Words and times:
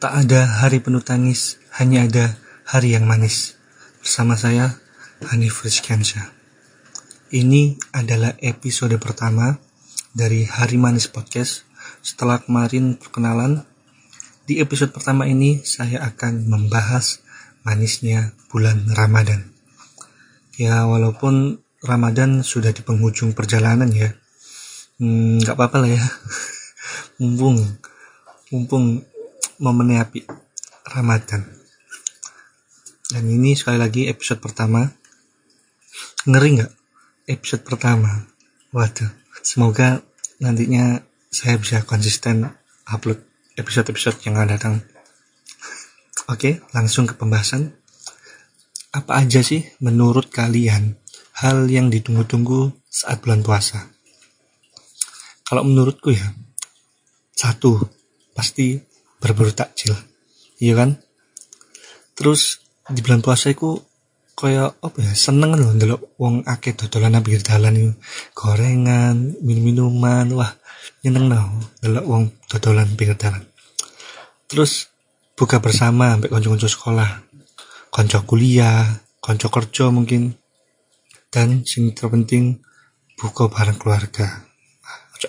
Tak 0.00 0.16
ada 0.16 0.64
hari 0.64 0.80
penuh 0.80 1.04
tangis, 1.04 1.60
hanya 1.76 2.08
ada 2.08 2.40
hari 2.64 2.96
yang 2.96 3.04
manis. 3.04 3.60
Bersama 4.00 4.32
saya, 4.32 4.80
Hanif 5.28 5.60
Rizkyansyah. 5.60 6.24
Ini 7.36 7.76
adalah 7.92 8.32
episode 8.40 8.96
pertama 8.96 9.60
dari 10.16 10.48
Hari 10.48 10.80
Manis 10.80 11.04
Podcast. 11.04 11.68
Setelah 12.00 12.40
kemarin 12.40 12.96
perkenalan, 12.96 13.68
di 14.48 14.56
episode 14.64 14.88
pertama 14.88 15.28
ini 15.28 15.60
saya 15.68 16.00
akan 16.08 16.48
membahas 16.48 17.20
manisnya 17.68 18.32
bulan 18.48 18.88
Ramadan. 18.96 19.52
Ya, 20.56 20.88
walaupun 20.88 21.60
Ramadan 21.84 22.40
sudah 22.40 22.72
di 22.72 22.80
penghujung 22.80 23.36
perjalanan 23.36 23.92
ya, 23.92 24.16
hmm, 24.96 25.44
nggak 25.44 25.52
hmm, 25.52 25.60
apa-apa 25.60 25.76
lah 25.84 25.92
ya. 25.92 26.04
mumpung, 27.20 27.60
mumpung 28.48 29.04
momennya 29.60 30.08
api 30.08 30.24
Ramadan. 30.88 31.44
Dan 33.12 33.28
ini 33.28 33.52
sekali 33.52 33.76
lagi 33.76 34.08
episode 34.08 34.40
pertama. 34.40 34.88
Ngeri 36.24 36.48
nggak? 36.56 36.72
Episode 37.28 37.62
pertama. 37.62 38.24
Waduh. 38.72 39.12
Semoga 39.44 40.00
nantinya 40.40 41.04
saya 41.28 41.60
bisa 41.60 41.84
konsisten 41.84 42.48
upload 42.88 43.20
episode-episode 43.60 44.24
yang 44.24 44.40
akan 44.40 44.50
datang. 44.50 44.74
Oke, 46.30 46.64
langsung 46.72 47.04
ke 47.04 47.14
pembahasan. 47.14 47.76
Apa 48.90 49.22
aja 49.22 49.44
sih 49.44 49.62
menurut 49.78 50.32
kalian 50.32 50.98
hal 51.38 51.70
yang 51.70 51.92
ditunggu-tunggu 51.92 52.74
saat 52.90 53.22
bulan 53.22 53.44
puasa? 53.44 53.86
Kalau 55.46 55.66
menurutku 55.66 56.14
ya, 56.14 56.30
satu, 57.34 57.82
pasti 58.34 58.89
berburu 59.20 59.52
takjil. 59.52 59.92
Iya 60.58 60.74
kan? 60.80 60.90
Terus 62.16 62.64
di 62.88 63.00
bulan 63.04 63.22
puasa 63.22 63.52
itu 63.52 63.78
kaya 64.34 64.72
apa 64.72 64.96
ya 65.04 65.12
seneng 65.12 65.52
loh 65.52 65.76
ndelok 65.76 66.16
wong 66.16 66.48
akeh 66.48 66.72
dodolan 66.72 67.20
pinggir 67.20 67.44
dalan 67.44 67.76
itu 67.76 67.92
gorengan 68.32 69.36
minum-minuman 69.44 70.32
wah 70.32 70.56
nyeneng 71.04 71.28
loh 71.28 71.44
ndelok 71.84 72.04
wong 72.08 72.22
dodolan 72.48 72.88
pinggir 72.96 73.20
dalan. 73.20 73.44
Terus 74.48 74.88
buka 75.36 75.62
bersama 75.62 76.16
sampai 76.16 76.32
konco-konco 76.32 76.66
sekolah. 76.66 77.10
Konco 77.92 78.18
kuliah 78.26 78.82
konco 79.20 79.46
kerja 79.52 79.92
mungkin. 79.92 80.34
Dan 81.30 81.62
sing 81.62 81.94
terpenting 81.94 82.58
buka 83.14 83.46
bareng 83.46 83.78
keluarga. 83.78 84.50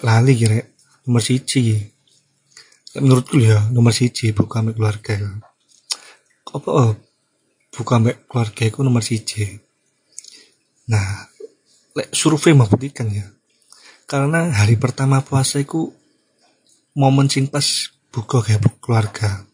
Lali 0.01 0.33
kira 0.33 0.57
nomor 1.05 1.21
siji 1.21 1.77
menurutku 2.99 3.39
ya 3.39 3.71
nomor 3.71 3.95
siji 3.95 4.35
buka 4.35 4.59
ambek 4.59 4.75
keluarga 4.75 5.15
apa 6.51 6.67
oh, 6.67 6.91
buka 7.71 7.91
ambek 7.95 8.27
keluarga 8.27 8.63
itu 8.67 8.79
nomor 8.83 9.03
siji? 9.03 9.47
Nah 10.91 11.31
lek 11.95 12.11
survei 12.11 12.51
membuktikan 12.51 13.07
ya. 13.07 13.27
Karena 14.03 14.51
hari 14.51 14.75
pertama 14.75 15.23
puasa 15.23 15.63
itu 15.63 15.95
momen 16.99 17.31
sing 17.31 17.47
pas 17.47 17.63
buka 18.11 18.43
kayak 18.43 18.67
keluarga. 18.83 19.47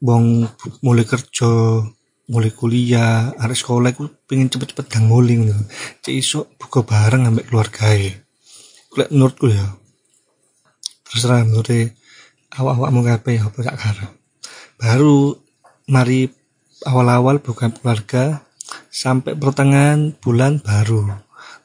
Bong 0.00 0.48
mulai 0.80 1.04
kerja 1.04 1.84
mulai 2.28 2.52
kuliah 2.52 3.32
hari 3.36 3.56
sekolah 3.56 3.92
aku 3.92 4.08
pengen 4.28 4.52
cepet-cepet 4.52 4.86
dan 4.92 5.08
mulai 5.08 5.48
gitu 5.48 5.64
cek 6.04 6.12
iso 6.12 6.44
buka 6.60 6.84
bareng 6.84 7.24
ambek 7.24 7.48
keluarga 7.48 7.88
ya 7.96 8.12
menurutku 9.08 9.48
ya 9.48 9.64
terserah 11.12 11.44
menurut 11.44 11.92
awak-awak 12.54 12.90
mau 12.92 13.02
ngapain 13.04 13.40
apa 13.44 13.58
karo 13.76 14.06
baru 14.78 15.36
mari 15.88 16.28
awal-awal 16.86 17.40
bukan 17.42 17.74
keluarga 17.74 18.44
sampai 18.92 19.34
pertengahan 19.34 20.14
bulan 20.20 20.60
baru 20.60 21.08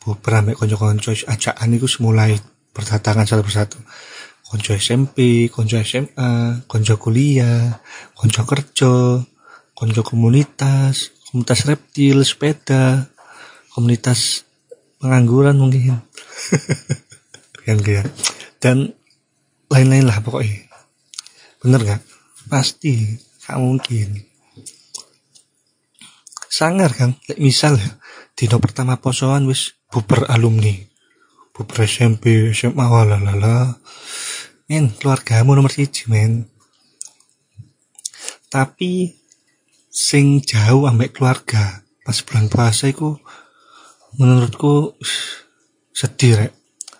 beberapa 0.04 0.56
konco-konco 0.56 1.14
ajakan 1.14 1.76
itu 1.76 1.88
mulai 2.04 2.36
berdatangan 2.74 3.28
satu 3.28 3.44
persatu 3.46 3.80
konco 4.54 4.78
SMP, 4.78 5.50
konco 5.50 5.81
SMA, 5.81 6.62
konco 6.70 6.94
kuliah, 7.02 7.81
konco 8.14 8.46
kerja, 8.46 9.25
konco 9.74 10.02
komunitas, 10.06 11.10
komunitas 11.25 11.66
reptil, 11.66 12.22
sepeda, 12.22 13.10
komunitas 13.74 14.46
pengangguran 15.02 15.58
mungkin. 15.58 16.06
yang 17.66 17.81
ya. 17.98 18.06
Dan 18.62 18.94
lain-lain 19.74 20.06
lah 20.06 20.22
pokoknya. 20.22 20.70
Bener 21.58 21.82
gak 21.82 22.02
pasti 22.46 23.18
gak 23.42 23.58
mungkin. 23.58 24.22
Sangar 26.54 26.94
kan? 26.94 27.18
Misal 27.42 27.82
ya 27.82 27.98
dino 28.38 28.62
pertama 28.62 29.02
posoan 29.02 29.50
wis 29.50 29.74
buper 29.90 30.30
alumni. 30.30 30.74
Buper 31.50 31.90
SMP 31.90 32.54
SMA 32.54 32.86
walalala. 32.86 33.82
Men 34.70 34.94
keluargamu 34.94 35.58
nomor 35.58 35.74
siji 35.74 36.10
men. 36.14 36.46
Tapi 38.54 39.18
sing 39.90 40.46
jauh 40.46 40.86
ambek 40.86 41.18
keluarga 41.18 41.82
pas 42.06 42.18
bulan 42.22 42.50
puasa 42.54 42.90
itu 42.90 43.18
menurutku 44.22 44.94
sedih 46.00 46.38
rek. 46.38 46.52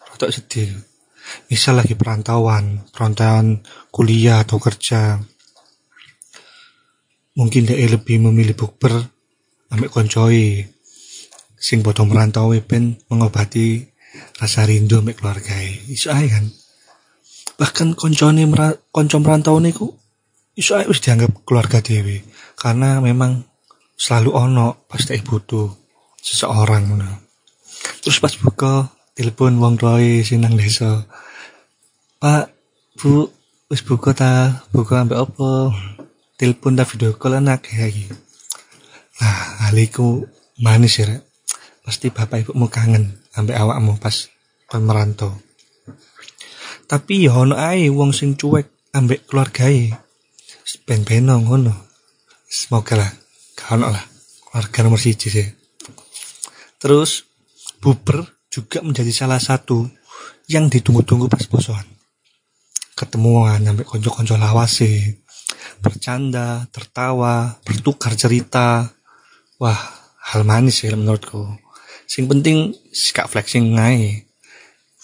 Rotok 0.10 0.34
sedih 0.34 0.93
misal 1.48 1.80
lagi 1.80 1.94
perantauan 1.98 2.88
perantauan 2.92 3.62
kuliah 3.90 4.42
atau 4.44 4.58
kerja. 4.58 5.22
Mungkin 7.34 7.66
dia 7.66 7.82
lebih 7.90 8.22
memilih 8.22 8.54
bukber 8.54 8.94
ambil 9.74 9.90
koncoi 9.90 10.70
sing 11.58 11.82
bodoh 11.82 12.06
merantau 12.06 12.54
ben 12.62 13.02
mengobati 13.10 13.82
rasa 14.38 14.70
rindu 14.70 15.02
ambek 15.02 15.18
keluarga. 15.18 15.58
Isu 15.90 16.14
aja 16.14 16.38
kan? 16.38 16.46
Bahkan 17.58 17.98
koncone 17.98 18.46
konco 18.94 19.18
merantau 19.18 19.58
niku 19.58 19.90
isu 20.54 20.78
aja 20.78 20.86
harus 20.86 21.02
dianggap 21.02 21.42
keluarga 21.46 21.82
dewi 21.82 22.22
karena 22.54 23.02
memang 23.02 23.42
selalu 23.98 24.32
ono 24.38 24.86
pasti 24.86 25.18
butuh 25.22 25.70
seseorang 26.22 26.94
terus 28.06 28.22
pas 28.22 28.34
buka 28.38 28.94
telepon 29.18 29.58
wong 29.58 29.76
roy 29.82 30.22
sinang 30.22 30.54
desa 30.54 31.06
pak 32.24 32.56
bu 32.96 33.28
wis 33.68 33.84
buka 33.84 34.16
ta? 34.16 34.64
Buka 34.72 35.04
ambek 35.04 35.20
opo 35.20 35.76
telepon 36.40 36.80
ta 36.80 36.88
video 36.88 37.12
call 37.20 37.36
anak 37.36 37.68
ya 37.68 37.84
iki 37.92 38.08
lah 39.20 39.68
aliku 39.68 40.24
manis 40.64 41.04
ya 41.04 41.20
pasti 41.84 42.16
bapak 42.16 42.48
ibumu 42.48 42.72
kangen 42.72 43.20
ambek 43.36 43.60
awakmu 43.60 44.00
pas 44.00 44.32
kon 44.72 44.88
merantau. 44.88 45.36
Tapi 46.88 47.28
ya 47.28 47.36
ono 47.44 47.60
ae 47.60 47.92
wong 47.92 48.16
sing 48.16 48.40
cuek 48.40 48.72
ambek 48.96 49.28
keluargae 49.28 49.92
ben-beno 50.88 51.44
ngono. 51.44 51.76
Semoga 52.48 53.04
lah 53.04 53.12
ono 53.68 53.92
lah 53.92 54.06
keluarga 54.48 54.80
nomor 54.80 55.00
siji 55.04 55.28
sih. 55.28 55.48
Terus 56.80 57.28
buber 57.84 58.48
juga 58.48 58.80
menjadi 58.80 59.12
salah 59.12 59.44
satu 59.44 59.84
yang 60.48 60.72
ditunggu-tunggu 60.72 61.28
pas 61.28 61.44
posoan. 61.52 61.93
Ketemuan 63.04 63.60
sampai 63.68 63.84
konco-konco 63.84 64.40
lawase, 64.40 65.20
bercanda, 65.84 66.64
tertawa, 66.72 67.60
bertukar 67.68 68.16
cerita. 68.16 68.96
Wah, 69.60 69.76
hal 70.32 70.48
manis 70.48 70.88
ya 70.88 70.96
menurutku. 70.96 71.60
Sing 72.08 72.32
penting 72.32 72.72
sikap 72.96 73.28
flexing 73.28 73.76
ngai. 73.76 74.24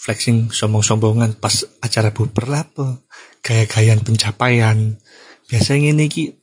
Flexing 0.00 0.48
sombong-sombongan 0.48 1.36
pas 1.36 1.60
acara 1.84 2.08
buper 2.08 2.48
apa. 2.48 3.04
Gaya-gayaan 3.44 4.00
pencapaian. 4.00 4.96
Biasanya 5.44 5.92
ini 5.92 6.08
ki 6.08 6.40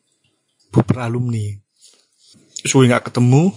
buper 0.69 1.01
alumni. 1.01 1.57
Suwi 2.61 2.85
nggak 2.85 3.09
ketemu, 3.09 3.49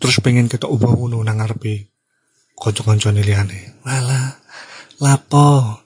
terus 0.00 0.24
pengen 0.24 0.48
kita 0.48 0.64
ubah 0.72 0.96
ngono 0.96 1.20
nang 1.20 1.36
ngarepe 1.36 1.92
kanca-kancane. 2.56 3.84
Walah, 3.84 4.40
lapo? 5.04 5.83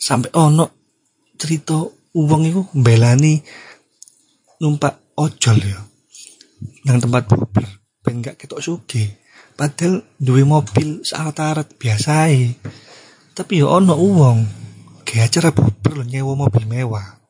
Sampai 0.00 0.32
ono 0.32 0.64
cerita 1.36 1.76
uang 2.16 2.42
itu 2.48 2.64
belani 2.72 3.36
numpak 4.64 5.12
ojol 5.20 5.58
ya. 5.60 5.80
Nang 6.88 6.96
tempat 7.00 7.28
buber, 7.28 7.64
ben 8.00 8.24
gak 8.24 8.40
ketok 8.40 8.64
sugih. 8.64 9.12
Padahal 9.52 10.00
duwe 10.16 10.40
mobil 10.48 11.04
syarat-syarat 11.04 11.76
biasa 11.76 12.32
Tapi 13.36 13.52
ya 13.60 13.68
ono 13.68 13.92
uang. 13.92 14.38
Kayak 15.04 15.28
acara 15.28 15.50
buber 15.52 16.00
lo 16.00 16.04
nyewa 16.08 16.32
mobil 16.32 16.64
mewah. 16.64 17.20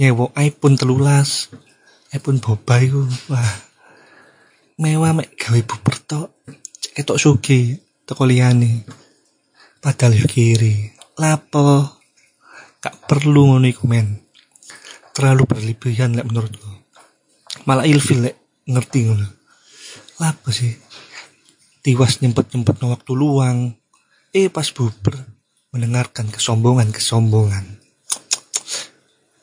Nyewa 0.00 0.32
iPhone 0.40 0.80
telulas. 0.80 1.52
iPhone 2.16 2.40
boba 2.40 2.80
itu. 2.80 3.04
Wah. 3.28 3.52
Mewah 4.80 5.12
mek 5.12 5.36
gawe 5.36 5.60
buber 5.68 5.96
tok. 6.08 6.28
Ketok 6.96 7.20
sugih 7.20 7.76
teko 8.06 8.22
liyane 8.22 8.86
padahal 9.82 10.14
yo 10.14 10.26
kiri 10.30 10.94
lapo 11.18 11.95
gak 12.86 13.10
perlu 13.10 13.50
ngono 13.50 13.66
iku 13.66 13.90
men. 13.90 14.22
Terlalu 15.10 15.42
berlebihan 15.50 16.14
lek 16.14 16.26
menurutku. 16.30 16.70
Malah 17.66 17.82
ilfil 17.90 18.30
lek 18.30 18.36
ngerti 18.70 18.98
ngono. 19.10 19.26
Apa 20.22 20.54
sih? 20.54 20.70
Tiwas 21.82 22.22
nyempet 22.22 22.54
nyempet 22.54 22.78
no 22.78 22.94
waktu 22.94 23.12
luang. 23.18 23.74
Eh 24.30 24.46
pas 24.54 24.70
buber 24.70 25.18
mendengarkan 25.74 26.30
kesombongan 26.30 26.94
kesombongan 26.94 27.76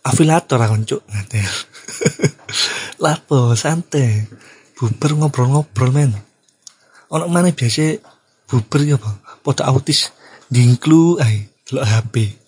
afilator 0.04 0.60
aku 0.60 0.76
cuk 0.84 1.02
ngatel 1.08 1.52
lapo 3.00 3.40
santai. 3.60 4.28
Buber 4.74 5.16
ngobrol-ngobrol 5.16 5.96
men. 5.96 6.12
Ono 7.08 7.32
mana 7.32 7.56
biasa 7.56 8.04
buber 8.52 8.84
ya 8.84 9.00
apa? 9.00 9.16
Foto 9.40 9.64
autis 9.64 10.12
dingklu 10.52 11.24
ay 11.24 11.48
lo 11.72 11.80
HP 11.88 12.43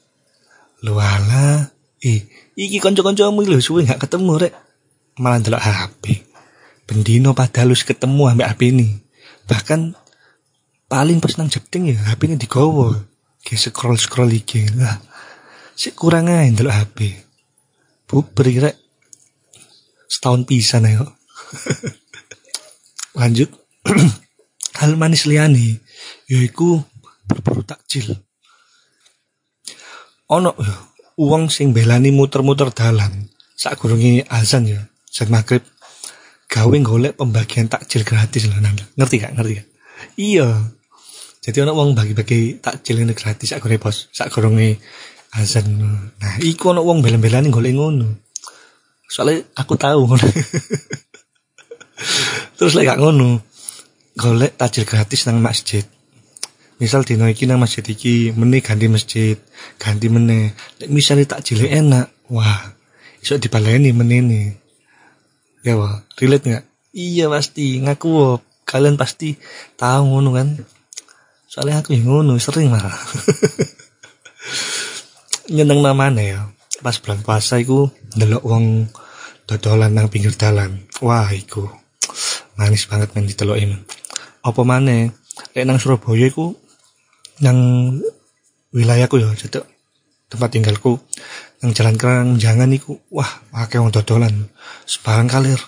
lo 0.85 1.01
ala 1.01 1.73
eh 1.97 2.21
iki 2.53 2.77
konco-koncomu 2.77 3.41
lho 3.41 3.57
suwe 3.57 3.81
gak 3.81 4.05
ketemu 4.05 4.37
rek. 4.37 4.53
Malah 5.17 5.41
delok 5.41 5.63
HP. 5.63 6.21
Bendino 6.85 7.33
padahal 7.33 7.73
lu 7.73 7.75
ketemu 7.75 8.23
ambek 8.29 8.49
HP 8.53 8.61
ini. 8.69 8.87
Bahkan 9.49 9.97
paling 10.85 11.17
nang 11.17 11.49
jepting 11.49 11.89
ya 11.89 11.97
HP 12.13 12.29
ini 12.29 12.37
digowo 12.37 12.93
kayak 13.41 13.57
scroll 13.57 13.97
scroll 13.97 14.29
iki 14.29 14.69
lah 14.77 15.01
si 15.73 15.97
kurang 15.97 16.29
aja 16.29 16.53
delok 16.53 16.75
HP. 16.77 16.97
Buber 18.05 18.45
rek. 18.45 18.77
Setahun 20.05 20.45
pisan 20.45 20.85
ayo 20.85 21.09
lanjut. 23.19 23.49
Hal 24.79 24.99
manis 24.99 25.25
liani 25.25 25.79
yaiku 26.29 26.83
berburu 27.25 27.63
takjil 27.65 28.25
ono 30.31 30.51
uang 31.19 31.48
sing 31.51 31.72
belani 31.72 32.12
muter-muter 32.12 32.72
dalan. 32.74 33.30
Sak 33.56 33.80
gurungi 33.80 34.25
azan 34.27 34.68
ya 34.68 34.81
saat 35.07 35.31
maghrib. 35.31 35.63
Gawe 36.45 36.77
golek 36.86 37.18
pembagian 37.18 37.68
takjil 37.68 38.06
gratis 38.06 38.48
loh 38.48 38.60
nanda. 38.62 38.86
Ngerti 38.95 39.16
gak? 39.18 39.33
Ngerti 39.36 39.54
gak? 39.60 39.68
Iya. 40.16 40.50
Jadi 41.42 41.57
ono 41.62 41.72
uang 41.77 41.98
bagi-bagi 41.98 42.62
takjil 42.62 43.01
ini 43.06 43.13
gratis 43.13 43.54
sak 43.54 43.62
gurungi 43.62 43.81
pos 43.81 44.10
sak 44.13 44.30
gurungi 44.33 44.77
azan. 45.38 45.68
Nah 46.18 46.33
iku 46.42 46.74
ono 46.74 46.81
uang 46.86 47.01
belan-belani 47.01 47.50
golek 47.50 47.74
ngono. 47.75 48.07
Soalnya 49.06 49.45
aku 49.57 49.78
tahu 49.78 50.10
terus 52.57 52.74
lagi 52.75 52.88
gak 52.88 53.00
ngono 53.00 53.42
golek 54.16 54.56
takjil 54.56 54.88
gratis 54.88 55.28
nang 55.28 55.44
masjid 55.44 55.83
misal 56.81 57.07
dino 57.07 57.30
iki 57.30 57.48
nang 57.48 57.63
masjid 57.63 57.83
iki 57.83 58.36
meneh 58.36 58.60
ganti 58.60 58.88
masjid 58.92 59.38
ganti 59.80 60.12
meneh. 60.12 60.51
Misalnya 60.92 61.38
tak 61.38 61.48
jile 61.48 61.72
enak 61.72 62.12
wah 62.31 62.75
iso 63.22 63.39
dibaleni 63.39 63.95
menene 63.95 64.60
ya 65.63 65.80
wah 65.80 66.04
relate 66.19 66.45
nggak? 66.45 66.66
Iya 66.95 67.31
pasti. 67.31 67.80
Ngaku 67.81 68.10
wah. 68.12 68.39
kalian 68.66 68.98
pasti 68.98 69.38
tahu 69.77 70.10
ngono 70.10 70.33
kan? 70.33 70.57
Soalnya 71.45 71.86
aku 71.86 71.94
yang 71.94 72.10
ngono 72.10 72.33
sering 72.42 72.74
lah 72.74 72.81
nyeneng 75.54 75.86
namanya 75.86 76.24
ya. 76.25 76.42
Pas 76.81 76.98
bulan 76.98 77.21
puasa 77.21 77.62
iku 77.62 77.94
ndelok 78.18 78.42
wong 78.42 78.89
dodolan 79.45 79.94
nang 79.94 80.10
pinggir 80.10 80.33
dalan. 80.33 80.89
Wah 81.06 81.30
iku 81.30 81.69
manis 82.57 82.88
banget 82.88 83.12
men 83.13 83.28
diteloki 83.28 83.68
apa 84.45 84.62
mana 84.62 85.10
lek 85.57 85.66
nang 85.66 85.81
Surabaya 85.81 86.30
iku 86.30 86.54
yang 87.39 87.57
wilayahku 88.75 89.19
ya 89.19 89.31
cedek 89.35 89.65
tempat 90.31 90.49
tinggalku. 90.51 90.99
Yang 91.63 91.81
jalan 91.81 91.95
kerang 91.95 92.27
jangan 92.37 92.69
iku 92.75 92.99
wah 93.09 93.29
pakai 93.49 93.79
wong 93.79 93.91
dodolan. 93.91 94.51
Sebarang 94.85 95.31
kalir. 95.31 95.61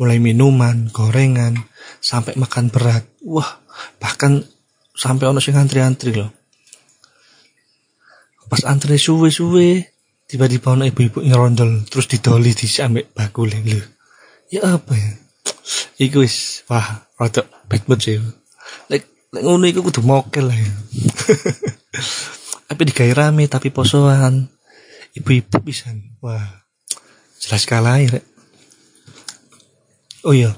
Mulai 0.00 0.18
minuman 0.18 0.90
gorengan 0.90 1.54
sampai 2.02 2.34
makan 2.34 2.72
berat. 2.74 3.06
Wah 3.22 3.62
bahkan 4.02 4.42
sampai 4.92 5.30
ono 5.30 5.40
sing 5.40 5.56
antri-antri 5.56 6.12
loh 6.12 6.42
pas 8.52 8.68
antri 8.68 9.00
suwe-suwe 9.00 9.80
tiba-tiba 10.28 10.76
ono 10.76 10.84
ibu-ibu 10.84 11.24
ngerondol 11.24 11.88
terus 11.88 12.04
didoli 12.04 12.52
di 12.52 12.68
sampai 12.68 13.00
bakul 13.08 13.48
lho 13.48 13.80
ya 14.52 14.76
apa 14.76 14.92
ya? 14.92 15.12
Iku 15.96 16.20
wis 16.20 16.60
wah 16.68 17.08
rada 17.16 17.48
bad 17.64 17.88
mood 17.88 18.04
sih. 18.04 18.20
Like 18.92 19.08
Lek 19.32 19.42
ngono 19.48 19.64
iku 19.64 19.80
kudu 19.80 20.04
mokel 20.04 20.52
lah. 20.52 20.56
Tapi 22.68 22.82
digawe 22.88 23.12
rame 23.16 23.48
tapi 23.48 23.72
posoan. 23.72 24.48
Ibu-ibu 25.16 25.56
bisa. 25.64 25.92
Wah. 26.20 26.68
Jelas 27.40 27.64
kalah 27.64 28.00
ya, 28.00 28.16
rek. 28.16 28.24
Oh 30.28 30.36
iya. 30.36 30.52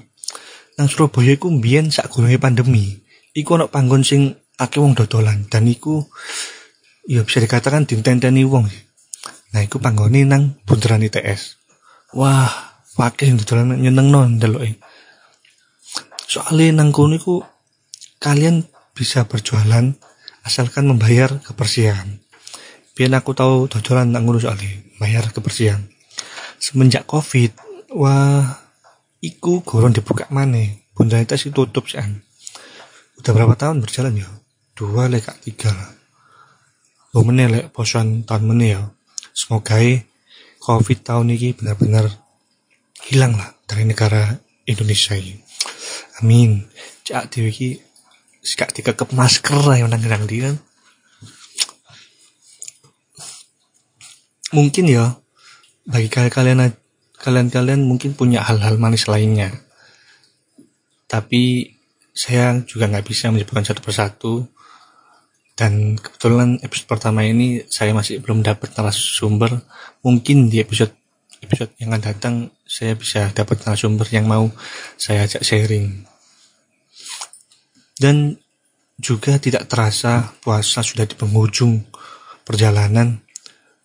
Nang 0.74 0.90
Surabaya 0.90 1.38
iku 1.38 1.54
mbiyen 1.54 1.94
sak 1.94 2.10
gurunge 2.10 2.38
pandemi. 2.42 2.98
Iku 3.34 3.58
ana 3.58 3.70
panggon 3.70 4.02
sing 4.02 4.34
akeh 4.58 4.78
wong 4.82 4.94
dodolan 4.94 5.46
dan 5.50 5.66
iku 5.66 6.06
ya 7.06 7.22
bisa 7.26 7.42
dikatakan 7.42 7.86
dintenteni 7.86 8.42
wong. 8.46 8.66
Nah, 9.54 9.62
iku 9.62 9.78
panggone 9.78 10.26
nang 10.26 10.58
bundaran 10.66 11.02
ITS. 11.06 11.62
Wah, 12.18 12.50
wakil 12.98 13.34
yang 13.34 13.38
dodolan 13.38 13.78
nyeneng 13.78 14.10
non 14.10 14.38
deloke. 14.42 14.82
Soalnya 16.26 16.82
nang 16.82 16.90
kono 16.90 17.14
iku 17.14 17.53
kalian 18.24 18.64
bisa 18.96 19.28
berjualan 19.28 19.92
asalkan 20.48 20.88
membayar 20.88 21.44
kebersihan. 21.44 22.24
Biar 22.96 23.12
aku 23.12 23.36
tahu 23.36 23.68
dodolan 23.68 24.16
tak 24.16 24.24
ngurus 24.24 24.48
soalnya 24.48 24.80
bayar 24.96 25.28
kebersihan. 25.28 25.84
Semenjak 26.56 27.04
covid, 27.04 27.52
wah, 27.92 28.64
iku 29.20 29.60
gorong 29.60 29.92
dibuka 29.92 30.24
mana? 30.32 30.64
Bunda 30.96 31.20
itu 31.20 31.52
tutup 31.52 31.84
sih. 31.84 32.00
Udah 33.20 33.30
berapa 33.36 33.52
tahun 33.60 33.84
berjalan 33.84 34.24
ya? 34.24 34.30
Dua 34.72 35.04
lek 35.10 35.28
tiga 35.44 35.68
lah. 35.74 35.90
Oh 37.12 37.26
meneh 37.26 37.50
lek 37.50 37.76
posan 37.76 38.24
tahun 38.24 38.48
meneh 38.48 38.78
ya. 38.78 38.82
Semoga 39.36 39.76
covid 40.64 40.98
tahun 41.04 41.34
ini 41.34 41.60
benar-benar 41.60 42.08
hilang 43.04 43.36
lah 43.36 43.52
dari 43.68 43.84
negara 43.84 44.38
Indonesia 44.64 45.12
ini. 45.12 45.36
Amin. 46.22 46.64
Cak 47.04 47.34
dewi 47.34 47.84
Sikak 48.44 48.76
dikekep 48.76 49.16
masker 49.16 49.56
lah 49.56 49.80
yang 49.80 49.88
nang 49.88 50.28
di 50.28 50.44
kan. 50.44 50.60
Mungkin 54.52 54.84
ya 54.86 55.16
bagi 55.88 56.12
kalian 56.12 56.70
kalian-kalian 57.16 57.80
mungkin 57.80 58.12
punya 58.12 58.44
hal-hal 58.44 58.76
manis 58.76 59.08
lainnya. 59.08 59.48
Tapi 61.08 61.72
saya 62.12 62.60
juga 62.68 62.86
nggak 62.86 63.06
bisa 63.08 63.32
menyebutkan 63.32 63.64
satu 63.64 63.80
persatu. 63.80 64.32
Dan 65.54 65.94
kebetulan 65.96 66.58
episode 66.66 66.90
pertama 66.90 67.22
ini 67.22 67.62
saya 67.70 67.96
masih 67.96 68.20
belum 68.20 68.44
dapat 68.44 68.74
narasumber. 68.76 69.64
Mungkin 70.04 70.52
di 70.52 70.60
episode 70.60 70.92
episode 71.40 71.72
yang 71.80 71.92
akan 71.94 72.02
datang 72.02 72.34
saya 72.64 72.96
bisa 72.96 73.30
dapat 73.32 73.62
narasumber 73.62 74.08
yang 74.10 74.28
mau 74.28 74.50
saya 75.00 75.24
ajak 75.24 75.44
sharing. 75.46 76.13
Dan 78.04 78.36
juga 79.00 79.40
tidak 79.40 79.64
terasa 79.64 80.36
puasa 80.44 80.84
sudah 80.84 81.08
di 81.08 81.16
penghujung 81.16 81.88
perjalanan. 82.44 83.24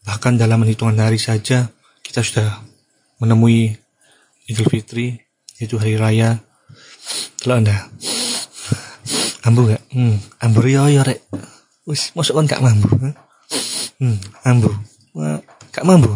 Bahkan 0.03 0.35
dalam 0.35 0.67
hitungan 0.67 0.99
hari 0.99 1.15
saja 1.15 1.71
kita 2.03 2.19
sudah 2.19 2.59
menemui 3.23 3.79
Idul 4.51 4.67
Fitri, 4.67 5.15
yaitu 5.55 5.79
hari 5.79 5.95
raya. 5.95 6.43
Kalau 7.39 7.63
anda 7.63 7.87
ambu 9.47 9.71
gak? 9.71 9.87
Hmm, 9.95 10.19
ambu 10.43 10.67
yo 10.67 10.91
yo 10.91 10.99
rek. 10.99 11.23
Wis, 11.87 12.11
masuk 12.11 12.43
kan 12.43 12.59
gak 12.59 12.63
mambu? 12.65 12.91
Hmm, 14.03 14.19
ambu. 14.43 14.67
Gak 15.71 15.87
mambu. 15.87 16.11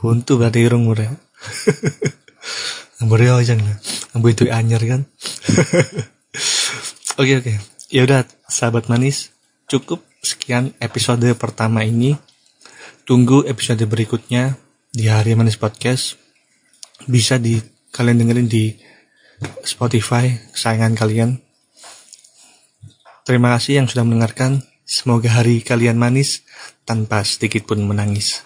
Buntu 0.00 0.40
berarti 0.40 0.64
irung 0.64 0.88
murah. 0.88 1.12
ambu 3.04 3.20
yo 3.20 3.44
jangan. 3.44 3.76
Ambu 4.16 4.32
itu 4.32 4.48
anyar 4.48 4.80
kan. 4.88 5.04
Oke 7.20 7.36
oke. 7.36 7.52
Ya 7.92 8.08
udah, 8.08 8.24
sahabat 8.48 8.88
manis, 8.88 9.28
cukup 9.68 10.00
sekian 10.24 10.72
episode 10.80 11.28
pertama 11.36 11.84
ini. 11.84 12.16
Tunggu 13.04 13.44
episode 13.44 13.84
berikutnya 13.84 14.56
di 14.88 15.04
Hari 15.04 15.36
Manis 15.36 15.60
Podcast. 15.60 16.16
Bisa 17.04 17.36
di 17.36 17.60
kalian 17.92 18.24
dengerin 18.24 18.48
di 18.48 18.72
Spotify 19.68 20.32
kesayangan 20.56 20.96
kalian. 20.96 21.30
Terima 23.28 23.52
kasih 23.52 23.84
yang 23.84 23.86
sudah 23.92 24.08
mendengarkan. 24.08 24.64
Semoga 24.88 25.44
hari 25.44 25.60
kalian 25.60 26.00
manis 26.00 26.40
tanpa 26.88 27.20
sedikit 27.28 27.68
pun 27.68 27.84
menangis. 27.84 28.40